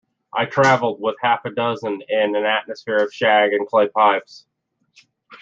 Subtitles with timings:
[0.33, 4.47] I travelled with half a dozen in an atmosphere of shag and clay pipes.